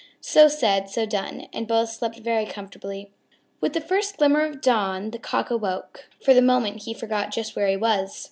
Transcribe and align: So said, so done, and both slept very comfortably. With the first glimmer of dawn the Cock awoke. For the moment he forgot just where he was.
So 0.19 0.47
said, 0.47 0.89
so 0.89 1.05
done, 1.05 1.47
and 1.53 1.67
both 1.67 1.89
slept 1.89 2.17
very 2.17 2.47
comfortably. 2.47 3.11
With 3.59 3.73
the 3.73 3.79
first 3.81 4.17
glimmer 4.17 4.43
of 4.43 4.59
dawn 4.59 5.11
the 5.11 5.19
Cock 5.19 5.51
awoke. 5.51 6.09
For 6.25 6.33
the 6.33 6.41
moment 6.41 6.81
he 6.85 6.95
forgot 6.95 7.29
just 7.31 7.55
where 7.55 7.67
he 7.67 7.77
was. 7.77 8.19